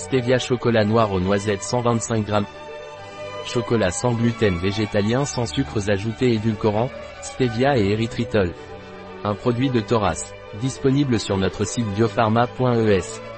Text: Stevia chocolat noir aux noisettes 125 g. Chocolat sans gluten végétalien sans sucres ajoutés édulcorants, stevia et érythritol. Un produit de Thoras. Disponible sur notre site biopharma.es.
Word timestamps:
Stevia 0.00 0.38
chocolat 0.38 0.84
noir 0.86 1.12
aux 1.12 1.20
noisettes 1.20 1.62
125 1.62 2.26
g. 2.26 2.32
Chocolat 3.44 3.90
sans 3.90 4.12
gluten 4.12 4.56
végétalien 4.56 5.26
sans 5.26 5.44
sucres 5.44 5.90
ajoutés 5.90 6.32
édulcorants, 6.32 6.88
stevia 7.20 7.76
et 7.76 7.90
érythritol. 7.90 8.54
Un 9.24 9.34
produit 9.34 9.68
de 9.68 9.80
Thoras. 9.80 10.32
Disponible 10.58 11.20
sur 11.20 11.36
notre 11.36 11.66
site 11.66 11.86
biopharma.es. 11.94 13.29